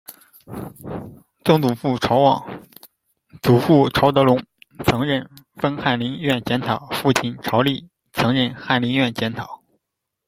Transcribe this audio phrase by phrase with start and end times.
[1.45, 2.63] 曾祖父晁旺；
[3.39, 4.43] 祖父晁德龙，
[4.83, 9.61] 曾任封翰林院检讨；父亲晁瑮，曾任翰林院检讨。